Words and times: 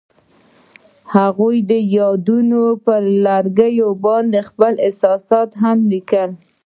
هغوی 1.15 1.57
د 1.69 1.71
یادونه 1.97 2.61
پر 2.85 3.01
لرګي 3.25 3.71
باندې 4.05 4.39
خپل 4.49 4.73
احساسات 4.85 5.49
هم 5.61 5.77
لیکل. 5.91 6.29